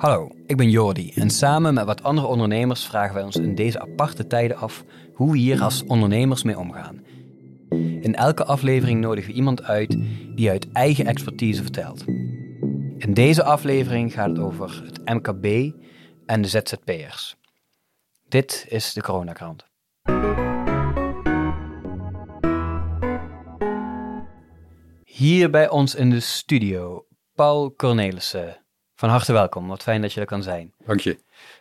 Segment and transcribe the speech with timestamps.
[0.00, 3.80] Hallo, ik ben Jordi en samen met wat andere ondernemers vragen wij ons in deze
[3.80, 4.84] aparte tijden af
[5.14, 7.04] hoe we hier als ondernemers mee omgaan.
[8.00, 9.96] In elke aflevering nodigen we iemand uit
[10.34, 12.04] die uit eigen expertise vertelt.
[12.96, 15.72] In deze aflevering gaat het over het MKB
[16.26, 17.36] en de ZZP'ers.
[18.28, 19.66] Dit is de Coronakrant.
[25.04, 28.64] Hier bij ons in de studio, Paul Cornelissen.
[29.00, 30.72] Van harte welkom, wat fijn dat je er kan zijn.
[30.86, 31.18] Dank je.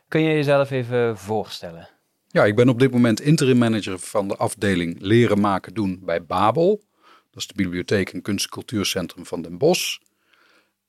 [0.08, 1.90] Kun je jezelf even voorstellen?
[2.28, 6.26] Ja, ik ben op dit moment interim manager van de afdeling Leren Maken Doen bij
[6.26, 6.84] Babel.
[7.32, 9.98] Dat is de bibliotheek en kunst- en cultuurcentrum van Den Bosch.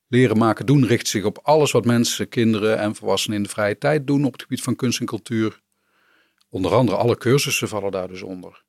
[0.07, 3.79] Leren Maken Doen richt zich op alles wat mensen, kinderen en volwassenen in de vrije
[3.79, 5.61] tijd doen op het gebied van kunst en cultuur.
[6.49, 8.63] Onder andere alle cursussen vallen daar dus onder.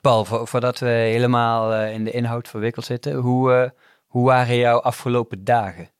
[0.00, 3.70] Paul, voordat we helemaal eh, in de inhoud verwikkeld zitten, hoe, uh,
[4.06, 5.96] hoe waren jouw afgelopen dagen?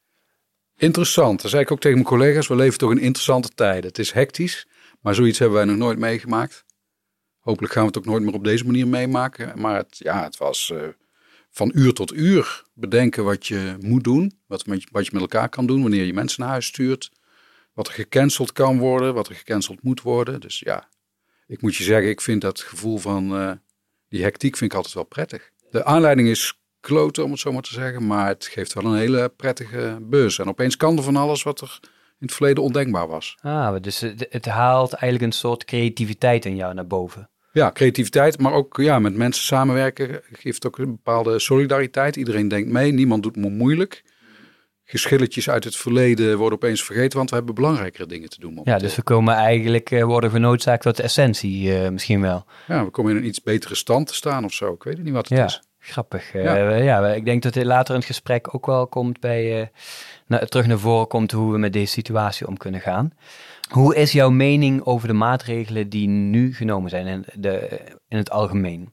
[0.81, 1.43] Interessant.
[1.43, 2.47] Dat zei ik ook tegen mijn collega's.
[2.47, 3.89] We leven toch in interessante tijden.
[3.89, 4.67] Het is hectisch,
[5.01, 6.65] maar zoiets hebben wij nog nooit meegemaakt.
[7.39, 9.61] Hopelijk gaan we het ook nooit meer op deze manier meemaken.
[9.61, 10.83] Maar het, ja, het was uh,
[11.51, 14.39] van uur tot uur bedenken wat je moet doen.
[14.47, 17.11] Wat, wat je met elkaar kan doen wanneer je mensen naar huis stuurt.
[17.73, 20.41] Wat er gecanceld kan worden, wat er gecanceld moet worden.
[20.41, 20.89] Dus ja,
[21.47, 23.53] ik moet je zeggen, ik vind dat gevoel van uh,
[24.09, 25.51] die hectiek vind ik altijd wel prettig.
[25.71, 26.59] De aanleiding is
[26.89, 28.07] kloten, om het zo maar te zeggen.
[28.07, 30.39] Maar het geeft wel een hele prettige bus.
[30.39, 31.79] En opeens kan er van alles wat er
[32.21, 33.37] in het verleden ondenkbaar was.
[33.41, 37.31] Ah, dus het, het haalt eigenlijk een soort creativiteit in jou naar boven.
[37.53, 42.17] Ja, creativiteit, maar ook ja, met mensen samenwerken geeft ook een bepaalde solidariteit.
[42.17, 44.03] Iedereen denkt mee, niemand doet me moeilijk.
[44.85, 48.51] Geschilletjes uit het verleden worden opeens vergeten, want we hebben belangrijkere dingen te doen.
[48.51, 48.75] Momenteel.
[48.75, 52.45] Ja, dus we komen eigenlijk, uh, worden genoodzaakt tot de essentie uh, misschien wel.
[52.67, 54.73] Ja, we komen in een iets betere stand te staan of zo.
[54.73, 55.45] Ik weet niet wat het ja.
[55.45, 55.63] is.
[55.79, 56.33] Grappig.
[56.33, 56.69] Ja.
[56.69, 59.67] Uh, ja, ik denk dat dit later in het gesprek ook wel komt bij, uh,
[60.27, 63.13] na, terug naar voren komt hoe we met deze situatie om kunnen gaan.
[63.71, 68.31] Hoe is jouw mening over de maatregelen die nu genomen zijn in, de, in het
[68.31, 68.93] algemeen?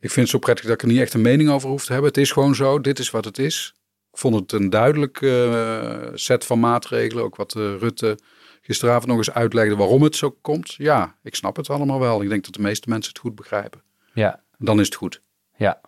[0.00, 1.92] Ik vind het zo prettig dat ik er niet echt een mening over hoef te
[1.92, 2.10] hebben.
[2.10, 3.74] Het is gewoon zo, dit is wat het is.
[4.12, 7.24] Ik vond het een duidelijk uh, set van maatregelen.
[7.24, 8.18] Ook wat Rutte
[8.60, 10.74] gisteravond nog eens uitlegde waarom het zo komt.
[10.74, 12.22] Ja, ik snap het allemaal wel.
[12.22, 13.82] Ik denk dat de meeste mensen het goed begrijpen.
[14.12, 14.42] Ja.
[14.58, 15.20] Dan is het goed.
[15.56, 15.80] Ja,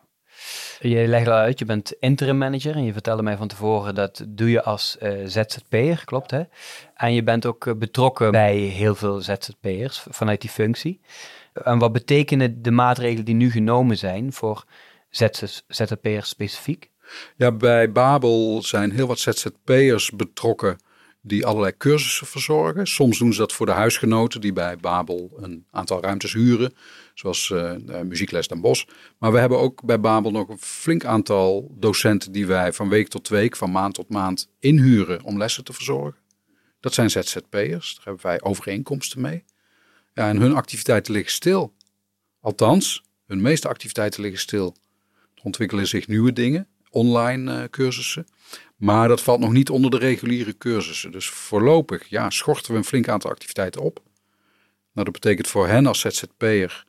[0.81, 4.25] je legt al uit, je bent interim manager en je vertelde mij van tevoren dat
[4.29, 6.43] doe je als uh, ZZP'er, klopt hè?
[6.95, 11.01] En je bent ook betrokken bij heel veel ZZP'ers vanuit die functie.
[11.53, 14.65] En wat betekenen de maatregelen die nu genomen zijn voor
[15.11, 16.91] ZZP'ers specifiek?
[17.37, 20.79] Ja, bij Babel zijn heel wat ZZP'ers betrokken
[21.21, 22.87] die allerlei cursussen verzorgen.
[22.87, 26.75] Soms doen ze dat voor de huisgenoten die bij Babel een aantal ruimtes huren,
[27.23, 28.87] zoals uh, Muziekles Den Bos.
[29.19, 33.09] Maar we hebben ook bij Babel nog een flink aantal docenten die wij van week
[33.09, 36.21] tot week, van maand tot maand inhuren om lessen te verzorgen.
[36.81, 39.45] Dat zijn ZZP'ers, daar hebben wij overeenkomsten mee.
[40.15, 41.75] Ja, en hun activiteiten liggen stil.
[42.41, 44.77] Althans, hun meeste activiteiten liggen stil.
[45.35, 48.27] Er ontwikkelen zich nieuwe dingen, online uh, cursussen.
[48.77, 51.13] Maar dat valt nog niet onder de reguliere cursussen.
[51.13, 54.01] Dus voorlopig ja, schorten we een flink aantal activiteiten op.
[54.93, 56.85] Nou, dat betekent voor hen als ZZP'er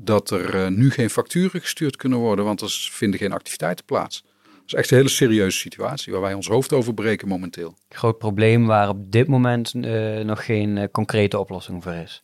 [0.00, 4.22] dat er uh, nu geen facturen gestuurd kunnen worden, want er vinden geen activiteiten plaats.
[4.42, 7.76] Dat is echt een hele serieuze situatie waar wij ons hoofd over breken momenteel.
[7.88, 12.22] Groot probleem waar op dit moment uh, nog geen uh, concrete oplossing voor is.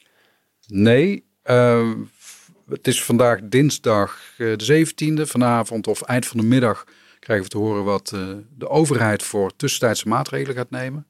[0.67, 1.25] Nee,
[2.69, 5.23] het is vandaag dinsdag de 17e.
[5.23, 6.85] Vanavond of eind van de middag
[7.19, 8.09] krijgen we te horen wat
[8.57, 11.07] de overheid voor tussentijdse maatregelen gaat nemen.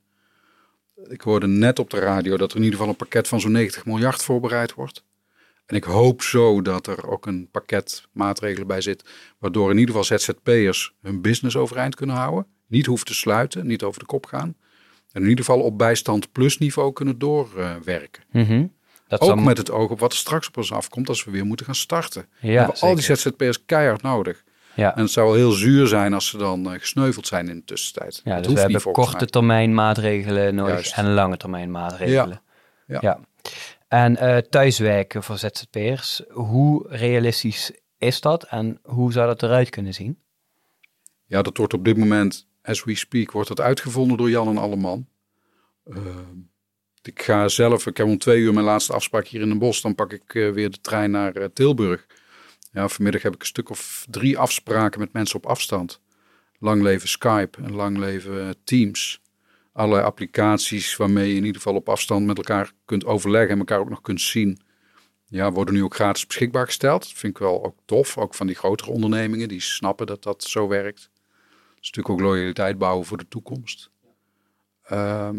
[1.09, 3.53] Ik hoorde net op de radio dat er in ieder geval een pakket van zo'n
[3.53, 5.05] 90 miljard voorbereid wordt.
[5.67, 9.05] En ik hoop zo dat er ook een pakket maatregelen bij zit,
[9.39, 12.47] waardoor in ieder geval ZZP'ers hun business overeind kunnen houden.
[12.67, 14.57] Niet hoeven te sluiten, niet over de kop gaan.
[15.13, 18.23] En in ieder geval op bijstand plus niveau kunnen doorwerken.
[18.33, 18.73] Uh, mm -hmm.
[19.09, 21.45] Dat ook met het oog op wat er straks op ons afkomt als we weer
[21.45, 22.27] moeten gaan starten.
[22.41, 24.45] Ja, we hebben al die ZZP'ers keihard nodig.
[24.75, 24.97] Ja.
[24.97, 27.65] En het zou wel heel zuur zijn als ze dan uh, gesneuveld zijn in de
[27.65, 28.21] tussentijd.
[28.25, 29.27] Ja, dat dus we hebben korte mij.
[29.27, 30.97] termijn maatregelen nodig Juist.
[30.97, 32.41] en lange termijn maatregelen.
[32.87, 32.99] Ja.
[33.01, 33.21] ja.
[33.95, 39.95] En uh, thuiswerken voor ZZP'ers, hoe realistisch is dat en hoe zou dat eruit kunnen
[39.95, 40.19] zien?
[41.25, 44.59] Ja, dat wordt op dit moment, as we speak, wordt dat uitgevonden door Jan en
[44.59, 45.07] Alleman.
[45.85, 45.97] Uh,
[47.03, 49.83] ik ga zelf, ik heb om twee uur mijn laatste afspraak hier in Den Bosch.
[49.83, 52.07] Dan pak ik uh, weer de trein naar uh, Tilburg.
[52.73, 56.01] Ja, vanmiddag heb ik een stuk of drie afspraken met mensen op afstand.
[56.59, 59.23] Lang leven Skype en lang leven Teams.
[59.75, 63.79] Allerlei applicaties waarmee je in ieder geval op afstand met elkaar kunt overleggen en elkaar
[63.79, 64.61] ook nog kunt zien.
[65.27, 67.03] Ja, worden nu ook gratis beschikbaar gesteld.
[67.03, 68.19] Dat vind ik wel ook tof.
[68.19, 71.11] Ook van die grotere ondernemingen die snappen dat dat zo werkt.
[71.75, 73.91] Dat is natuurlijk ook loyaliteit bouwen voor de toekomst.
[74.83, 75.37] Ehm,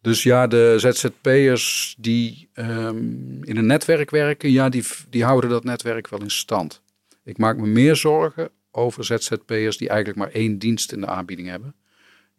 [0.00, 5.64] dus ja, de ZZP'ers die ehm, in een netwerk werken, ja, die, die houden dat
[5.64, 6.82] netwerk wel in stand.
[7.24, 11.48] Ik maak me meer zorgen over ZZP'ers die eigenlijk maar één dienst in de aanbieding
[11.48, 11.74] hebben.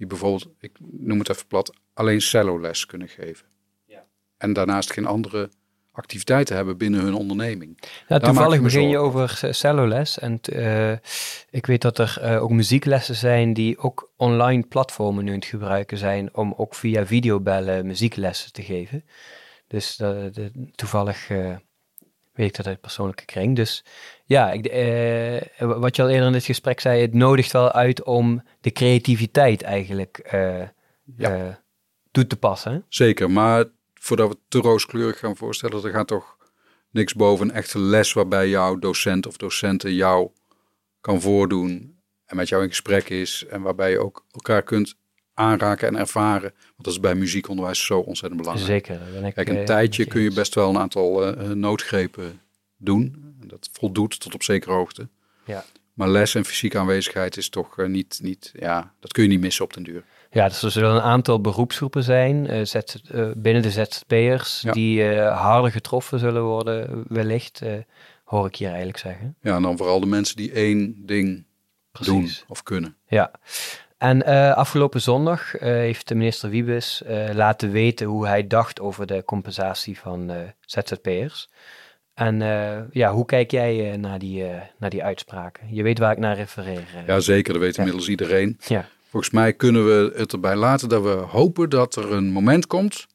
[0.01, 3.45] Die bijvoorbeeld, ik noem het even plat, alleen celloles kunnen geven.
[3.85, 4.03] Ja.
[4.37, 5.49] En daarnaast geen andere
[5.91, 7.79] activiteiten hebben binnen hun onderneming.
[8.07, 10.19] Ja, toevallig begin je over celloles.
[10.19, 10.91] En uh,
[11.49, 15.45] ik weet dat er uh, ook muzieklessen zijn die ook online platformen nu aan het
[15.45, 19.05] gebruiken zijn om ook via videobellen muzieklessen te geven.
[19.67, 21.29] Dus uh, de, toevallig
[22.33, 23.55] weet ik dat uit persoonlijke kring.
[23.55, 23.83] Dus
[24.25, 24.63] ja, ik,
[25.59, 29.61] wat je al eerder in dit gesprek zei, het nodigt wel uit om de creativiteit
[29.61, 30.29] eigenlijk
[31.17, 31.63] ja.
[32.11, 32.85] toe te passen.
[32.87, 36.37] Zeker, maar voordat we te rooskleurig gaan voorstellen, er gaat toch
[36.89, 40.29] niks boven een echte les waarbij jouw docent of docenten jou
[41.01, 44.95] kan voordoen en met jou in gesprek is en waarbij je ook elkaar kunt
[45.33, 46.51] aanraken en ervaren.
[46.51, 48.85] Want dat is bij muziekonderwijs zo ontzettend belangrijk.
[48.85, 49.01] Zeker.
[49.13, 52.41] Ben ik, Kijk, een eh, tijdje kun je best wel een aantal uh, noodgrepen
[52.77, 53.35] doen.
[53.45, 55.07] Dat voldoet tot op zekere hoogte.
[55.45, 55.63] Ja.
[55.93, 59.39] Maar les en fysieke aanwezigheid is toch uh, niet, niet, ja, dat kun je niet
[59.39, 60.03] missen op den duur.
[60.31, 62.61] Ja, dus er zullen een aantal beroepsgroepen zijn uh,
[63.11, 67.61] uh, binnen de ZZP'ers die uh, harder getroffen zullen worden, wellicht,
[68.23, 69.35] hoor ik hier eigenlijk zeggen.
[69.41, 71.45] Ja, en dan vooral de mensen die één ding
[71.99, 72.95] doen of kunnen.
[73.07, 73.31] Ja,
[74.01, 74.25] en
[74.55, 77.01] afgelopen zondag heeft de minister Wiebes
[77.33, 81.49] laten weten hoe hij dacht over de compensatie van ZZP'ers.
[82.13, 82.39] En
[82.91, 84.45] ja, hoe kijk jij naar, die,
[84.77, 85.75] naar die uitspraken?
[85.75, 86.83] Je weet waar ik naar refereer.
[87.07, 87.53] ja, zeker.
[87.53, 88.59] Dat weet inmiddels iedereen.
[88.67, 88.87] Ja.
[89.09, 93.07] Volgens mij kunnen we het erbij laten dat we hopen dat er een moment komt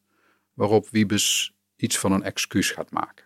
[0.54, 3.24] waarop Wiebes iets van een excuus gaat maken.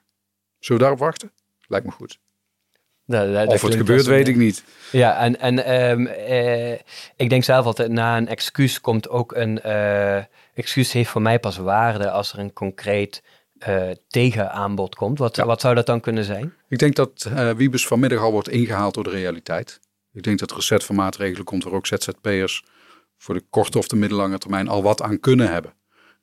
[0.58, 1.32] Zullen we daarop wachten?
[1.66, 2.18] Lijkt me goed.
[3.46, 4.64] Of het gebeurt, weet ik niet.
[4.92, 6.72] Ja, en, en ehm, eh,
[7.16, 9.60] ik denk zelf altijd, na een excuus komt ook een...
[9.66, 10.16] Uh,
[10.54, 13.22] excuus heeft voor mij pas waarde als er een concreet
[13.68, 15.18] uh, tegenaanbod komt.
[15.18, 16.54] Wat, wat zou dat dan kunnen zijn?
[16.68, 19.80] Ik denk dat Wiebes vanmiddag al wordt ingehaald door de realiteit.
[20.12, 22.64] Ik denk dat er een set van maatregelen komt waar ook ZZP'ers
[23.16, 25.74] voor de korte of de middellange termijn al wat aan kunnen hebben.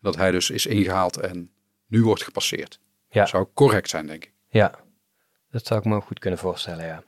[0.01, 1.51] Dat hij dus is ingehaald en
[1.87, 2.79] nu wordt gepasseerd.
[3.09, 3.19] Ja.
[3.19, 4.33] Dat zou correct zijn, denk ik.
[4.49, 4.71] Ja,
[5.49, 7.03] dat zou ik me goed kunnen voorstellen, ja.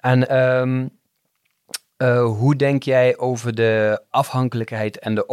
[0.00, 0.86] En ehm,
[1.96, 5.28] eh, hoe denk jij over de afhankelijkheid en de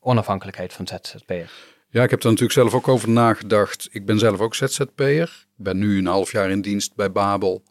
[0.00, 1.52] onafhankelijkheid van ZZP'ers?
[1.90, 3.88] Ja, ik heb er natuurlijk zelf ook over nagedacht.
[3.90, 5.46] Ik ben zelf ook ZZP'er.
[5.58, 7.62] Ik ben nu een half jaar in dienst bij Babel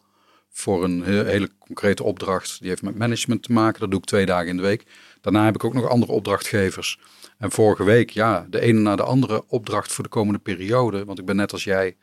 [0.48, 2.60] voor een hele concrete opdracht.
[2.60, 3.80] Die heeft met management te maken.
[3.80, 4.86] Dat doe ik twee dagen in de week.
[5.20, 6.98] Daarna heb ik ook nog andere opdrachtgevers.
[7.38, 11.04] En vorige week, ja, de ene na de andere opdracht voor de komende periode.
[11.04, 11.96] Want ik ben net als jij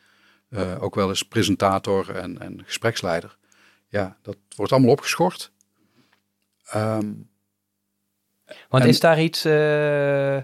[0.55, 3.37] uh, ook wel eens presentator en, en gespreksleider.
[3.87, 5.51] Ja, dat wordt allemaal opgeschort.
[6.75, 7.29] Um,
[8.69, 10.41] want is daar iets, uh, uh,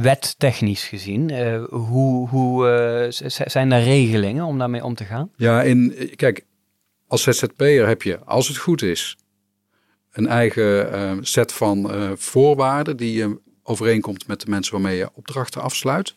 [0.00, 1.34] wettechnisch gezien,
[1.70, 3.06] hoe, hoe
[3.46, 5.30] zijn er regelingen om daarmee om te gaan?
[5.36, 6.46] Ja, in, kijk,
[7.06, 9.16] als ZZP'er heb je, als het goed is,
[10.10, 16.16] een eigen set van voorwaarden die je overeenkomt met de mensen waarmee je opdrachten afsluit.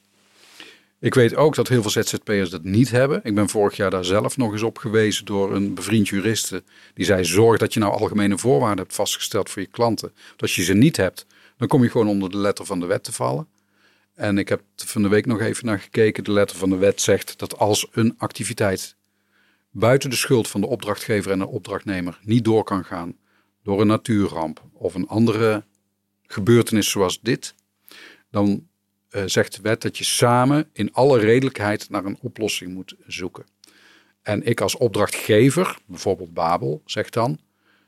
[0.99, 3.21] Ik weet ook dat heel veel ZZP'ers dat niet hebben.
[3.23, 6.63] Ik ben vorig jaar daar zelf nog eens op gewezen door een bevriend juriste.
[6.93, 10.11] Die zei, zorg dat je nou algemene voorwaarden hebt vastgesteld voor je klanten.
[10.27, 11.25] Want als je ze niet hebt,
[11.57, 13.47] dan kom je gewoon onder de letter van de wet te vallen.
[14.13, 16.23] En ik heb van de week nog even naar gekeken.
[16.23, 18.95] De letter van de wet zegt dat als een activiteit
[19.71, 23.17] buiten de schuld van de opdrachtgever en de opdrachtnemer niet door kan gaan
[23.63, 25.63] door een natuurramp of een andere
[26.21, 27.55] gebeurtenis zoals dit,
[28.31, 28.66] dan
[29.11, 33.45] uh, zegt de wet dat je samen in alle redelijkheid naar een oplossing moet zoeken.
[34.21, 37.39] En ik als opdrachtgever, bijvoorbeeld Babel, zeg dan,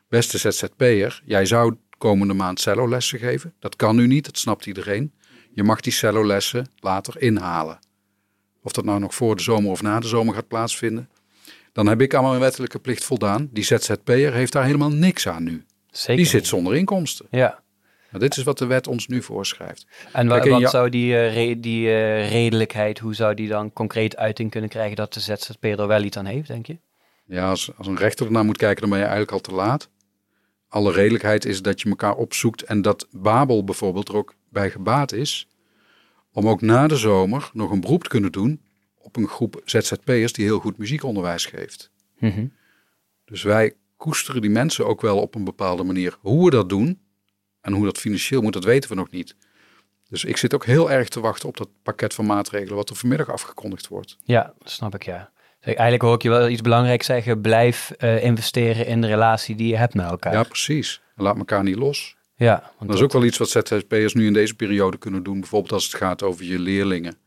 [0.07, 3.53] beste ZZP'er, jij zou komende maand cellolessen geven.
[3.59, 5.13] Dat kan nu niet, dat snapt iedereen.
[5.53, 7.79] Je mag die cellolessen later inhalen.
[8.61, 11.09] Of dat nou nog voor de zomer of na de zomer gaat plaatsvinden.
[11.71, 13.49] Dan heb ik aan mijn wettelijke plicht voldaan.
[13.51, 15.65] Die ZZP'er heeft daar helemaal niks aan nu.
[15.91, 16.15] Zeker.
[16.15, 17.27] Die zit zonder inkomsten.
[17.31, 17.63] Ja.
[18.11, 19.87] Maar dit is wat de wet ons nu voorschrijft.
[20.13, 24.69] En wat zou die, uh, die uh, redelijkheid, hoe zou die dan concreet uiting kunnen
[24.69, 26.77] krijgen dat de ZZP'er er wel iets aan heeft, denk je?
[27.25, 29.89] Ja, als, als een rechter ernaar moet kijken, dan ben je eigenlijk al te laat
[30.69, 35.11] alle redelijkheid is dat je elkaar opzoekt en dat Babel bijvoorbeeld er ook bij gebaat
[35.11, 35.47] is
[36.31, 38.61] om ook na de zomer nog een beroep te kunnen doen
[38.97, 41.91] op een groep ZZP'ers die heel goed muziekonderwijs geeft.
[42.19, 42.47] Mhm.
[43.25, 46.17] Dus wij koesteren die mensen ook wel op een bepaalde manier.
[46.21, 46.99] Hoe we dat doen
[47.69, 49.35] en hoe dat financieel moet, dat weten we nog niet.
[50.09, 52.95] Dus ik zit ook heel erg te wachten op dat pakket van maatregelen wat er
[52.95, 54.17] vanmiddag afgekondigd wordt.
[54.23, 55.31] Ja, dat snap ik ja.
[55.61, 57.41] Eigenlijk hoor ik je wel iets belangrijks zeggen.
[57.41, 60.33] Blijf uh, investeren in de relatie die je hebt met elkaar.
[60.33, 61.01] Ja, precies.
[61.15, 62.17] Laat elkaar niet los.
[62.35, 65.39] Ja, dat is ook wel iets wat ZZP'ers nu in deze periode kunnen doen.
[65.39, 67.17] Bijvoorbeeld als het gaat over je leerlingen.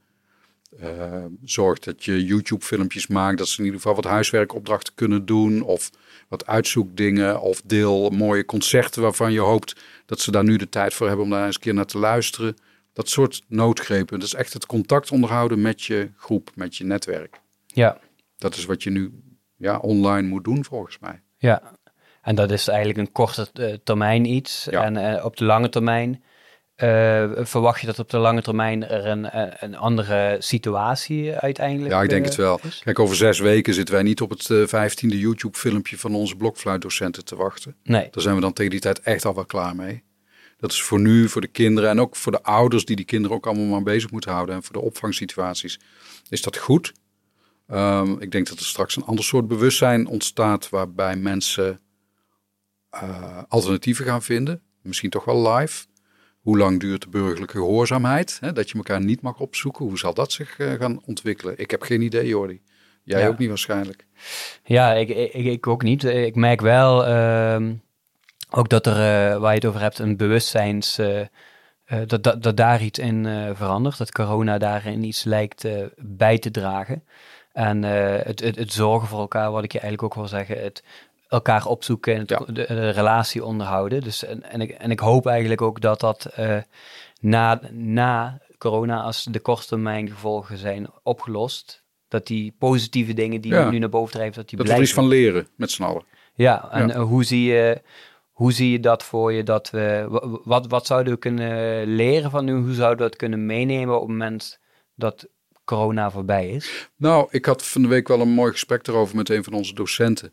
[0.82, 5.62] Uh, zorg dat je YouTube-filmpjes maakt, dat ze in ieder geval wat huiswerkopdrachten kunnen doen.
[5.62, 5.90] Of
[6.32, 7.40] wat uitzoekdingen.
[7.40, 11.24] Of deel mooie concerten waarvan je hoopt dat ze daar nu de tijd voor hebben
[11.24, 12.56] om daar eens een keer naar te luisteren.
[12.92, 14.18] Dat soort noodgrepen.
[14.18, 17.40] Dat is echt het contact onderhouden met je groep, met je netwerk.
[17.66, 17.98] Ja.
[18.36, 19.12] Dat is wat je nu
[19.56, 21.20] ja, online moet doen, volgens mij.
[21.36, 21.62] Ja,
[22.22, 24.66] en dat is eigenlijk een korte eh, termijn iets.
[24.70, 24.84] Ja.
[24.84, 26.22] En uh, op de lange termijn
[26.82, 29.28] uh, verwacht je dat op de lange termijn er een,
[29.64, 32.60] een andere situatie uiteindelijk Ja, ik denk het wel.
[32.62, 32.80] Is?
[32.84, 37.36] Kijk, over zes weken zitten wij niet op het vijftiende YouTube-filmpje van onze blokfluitdocenten te
[37.36, 37.76] wachten.
[37.82, 38.08] Nee.
[38.10, 40.02] Daar zijn we dan tegen die tijd echt al wel klaar mee.
[40.58, 43.36] Dat is voor nu, voor de kinderen en ook voor de ouders die die kinderen
[43.36, 44.54] ook allemaal maar bezig moeten houden.
[44.54, 45.80] En voor de opvangsituaties
[46.28, 46.92] is dat goed.
[47.68, 51.80] Um, ik denk dat er straks een ander soort bewustzijn ontstaat waarbij mensen
[52.94, 54.62] uh, alternatieven gaan vinden.
[54.82, 55.84] Misschien toch wel live.
[56.42, 58.38] Hoe lang duurt de burgerlijke gehoorzaamheid?
[58.40, 58.52] Hè?
[58.52, 59.84] Dat je elkaar niet mag opzoeken.
[59.84, 61.58] Hoe zal dat zich uh, gaan ontwikkelen?
[61.58, 62.61] Ik heb geen idee, Jordi.
[63.02, 63.26] Jij ja.
[63.26, 64.06] ook niet waarschijnlijk.
[64.64, 66.04] Ja, ik, ik, ik ook niet.
[66.04, 67.70] Ik merk wel uh,
[68.50, 71.00] ook dat er, uh, waar je het over hebt, een bewustzijns...
[72.06, 73.99] dat, dat, dat daar iets in verandert.
[73.99, 77.04] Dat corona daarin iets lijkt bij te dragen.
[77.52, 80.62] En het, het, het zorgen voor elkaar, wat ik je eigenlijk ook wil zeggen.
[80.62, 80.82] Het,
[81.32, 82.38] elkaar opzoeken en het, Ja.
[82.46, 84.00] de, de relatie onderhouden.
[84.00, 86.56] Dus, en, en, ik, en ik hoop eigenlijk ook dat dat eh,
[87.20, 93.70] na, na corona, als de korttermijn gevolgen zijn opgelost, dat die positieve dingen die Ja.
[93.70, 95.10] nu naar boven drijven, dat die Dat we er iets blijven.
[95.12, 96.04] van leren met z'n allen.
[96.34, 96.94] Ja, en Ja.
[96.94, 97.82] eh, hoe zie je...
[98.32, 99.42] Hoe zie je dat voor je?
[99.42, 102.52] Dat we, wa- wat, wat zouden we kunnen leren van nu?
[102.54, 104.58] Hoe zouden we dat kunnen meenemen op het moment
[104.94, 105.26] dat
[105.64, 106.90] corona voorbij is?
[106.96, 109.74] Nou, ik had van de week wel een mooi gesprek erover met een van onze
[109.74, 110.32] docenten.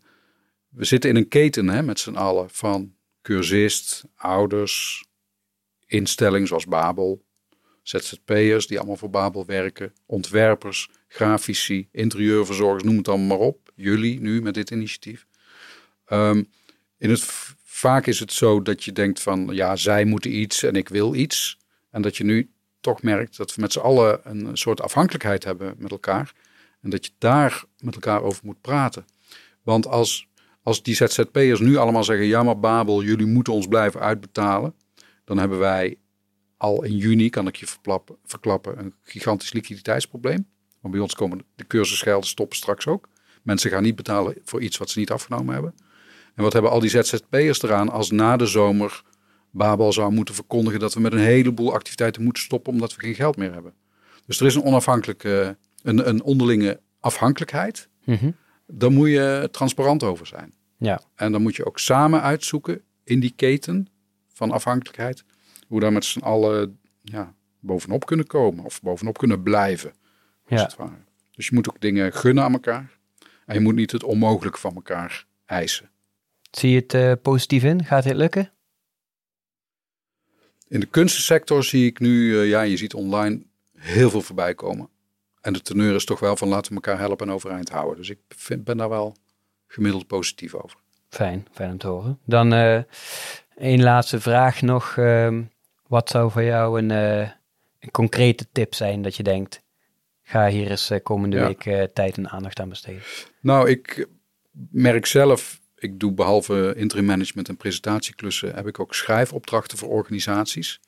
[0.70, 5.06] We zitten in een keten hè, met z'n allen van cursist, ouders,
[5.86, 7.26] instellingen zoals Babel,
[7.82, 13.72] ZZP'ers die allemaal voor Babel werken, ontwerpers, grafici, interieurverzorgers, noem het allemaal maar op.
[13.76, 15.28] Jullie nu met dit initiatief.
[16.06, 16.44] Ehm,
[16.98, 17.24] in het,
[17.64, 21.16] vaak is het zo dat je denkt van ja, zij moeten iets en ik wil
[21.16, 21.58] iets.
[21.90, 25.76] En dat je nu toch merkt dat we met z'n allen een soort afhankelijkheid hebben
[25.78, 26.34] met elkaar.
[26.82, 29.06] En dat je daar met elkaar over moet praten.
[29.64, 30.28] Want als,
[30.70, 34.74] als die ZZP'ers nu allemaal zeggen: ja, maar Babel, jullie moeten ons blijven uitbetalen.
[35.26, 35.98] Dan hebben wij
[36.58, 37.68] al in juni, kan ik je
[38.24, 40.48] verklappen, een gigantisch liquiditeitsprobleem.
[40.82, 43.10] Want bij ons komen de cursusgelden stoppen straks ook.
[43.44, 45.76] Mensen gaan niet betalen voor iets wat ze niet afgenomen hebben.
[46.36, 49.04] En wat hebben al die ZZP'ers eraan als na de zomer
[49.52, 53.16] Babel zou moeten verkondigen dat we met een heleboel activiteiten moeten stoppen omdat we geen
[53.16, 53.74] geld meer hebben.
[54.26, 57.90] Dus er is een onafhankelijke, een, een onderlinge afhankelijkheid.
[58.06, 58.32] Mhm.
[58.68, 60.54] Daar moet je transparant over zijn.
[60.80, 61.02] Ja.
[61.16, 63.88] En dan moet je ook samen uitzoeken in die keten
[64.28, 65.24] van afhankelijkheid.
[65.68, 68.66] Hoe daar met z'n allen ja, bovenop kunnen komen.
[68.66, 69.90] Of bovenop kunnen blijven.
[70.50, 70.66] Als Ja.
[70.66, 71.04] het ware.
[71.32, 72.98] Dus je moet ook dingen gunnen aan elkaar.
[73.46, 75.90] En je moet niet het onmogelijke van elkaar eisen.
[76.52, 77.86] Zie je het eh, positief in?
[77.86, 78.52] Gaat dit lukken?
[80.68, 83.42] In de kunstensector zie ik nu, eh, ja, je ziet online
[83.78, 84.90] heel veel voorbij komen.
[85.42, 87.98] En de teneur is toch wel van laten we elkaar helpen en overeind houden.
[87.98, 89.16] Dus ik vind, ben daar wel
[89.70, 90.78] gemiddeld positief over.
[91.10, 92.20] Fijn, fijn om te horen.
[92.26, 92.82] Dan eh
[93.56, 94.98] een laatste vraag nog.
[94.98, 95.42] Ehm,
[95.88, 97.30] wat zou voor jou een, eh,
[97.80, 99.62] een concrete tip zijn dat je denkt,
[100.22, 101.46] ga hier eens eh, komende Ja.
[101.46, 103.02] week tijd en aandacht aan besteden?
[103.42, 104.08] Nou, ik
[104.72, 110.80] merk zelf, ik doe behalve interim management en presentatieklussen, heb ik ook schrijfopdrachten voor organisaties.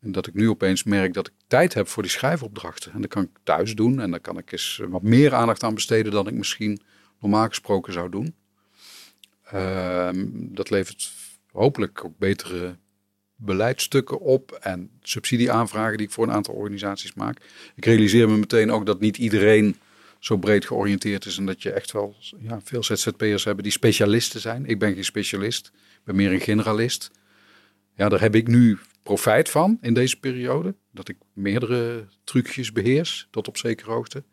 [0.00, 2.92] En dat ik nu opeens merk dat ik tijd heb voor die schrijfopdrachten.
[2.92, 5.74] En dat kan ik thuis doen en daar kan ik eens wat meer aandacht aan
[5.74, 6.80] besteden dan ik misschien
[7.28, 8.34] normaal gesproken zou doen.
[9.44, 11.12] Ehm, dat levert
[11.52, 12.76] hopelijk ook betere
[13.36, 17.40] beleidstukken op en subsidieaanvragen die ik voor een aantal organisaties maak.
[17.74, 19.76] Ik realiseer me meteen ook dat niet iedereen
[20.18, 24.40] zo breed georiënteerd is en dat je echt wel ja, veel ZZP'ers hebben die specialisten
[24.40, 24.66] zijn.
[24.66, 27.10] Ik ben geen specialist, ik ben meer een generalist.
[27.94, 30.74] Ja, daar heb ik nu profijt van in deze periode.
[30.92, 34.24] Dat ik meerdere trucjes beheers tot op zekere hoogte.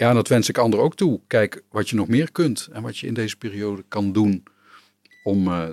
[0.00, 1.20] Ja, en dat wens ik anderen ook toe.
[1.26, 4.42] Kijk wat je nog meer kunt en wat je in deze periode kan doen
[5.22, 5.68] om eh,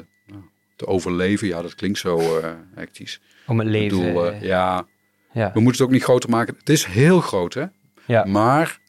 [0.76, 1.48] te overleven.
[1.48, 3.22] Ja, dat klinkt zo eh hectisch.
[3.48, 4.00] Om het leven.
[4.00, 4.88] bedoel, eh, ja,
[5.34, 5.52] ja.
[5.54, 6.56] we moeten het ook niet groter maken.
[6.60, 7.66] Het is heel groot, hè?
[8.06, 8.80] ja, Maar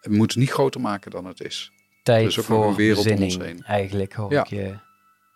[0.00, 1.72] we moeten het niet groter maken dan het is.
[2.02, 3.76] tijd is ook nog voor een wereld om ons bezinning, heen.
[3.76, 4.40] eigenlijk hoor Ja.
[4.40, 4.74] ik je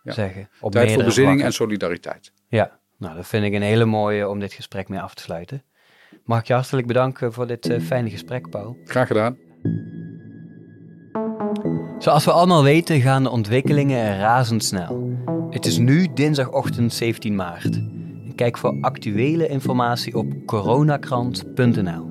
[0.03, 0.13] Ja.
[0.13, 0.49] zeggen.
[0.61, 2.33] Op Tijd voor bezinning en solidariteit.
[2.49, 5.63] Ja, nou dat vind ik een hele mooie om dit gesprek mee af te sluiten.
[6.27, 8.77] Mag ik je hartelijk bedanken voor dit eh, fijne gesprek, Paul.
[8.85, 9.37] Graag gedaan.
[11.99, 15.19] Zoals we allemaal weten gaan de ontwikkelingen razendsnel.
[15.51, 17.81] Het is nu dinsdagochtend 17 maart.
[18.35, 22.11] Kijk voor actuele informatie op coronakrant.nl.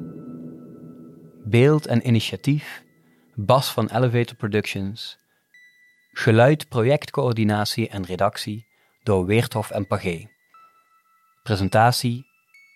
[1.43, 2.83] Beeld en initiatief
[3.33, 5.17] Bas van Elevator Productions.
[6.11, 8.65] Geluid, projectcoördinatie en redactie
[9.03, 10.29] door Weerthof en Pagé.
[11.43, 12.25] Presentatie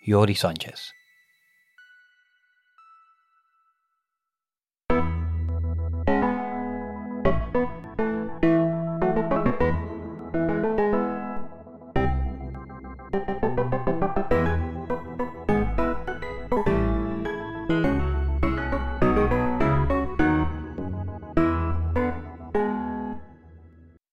[0.01, 0.98] Jordi Sanchez.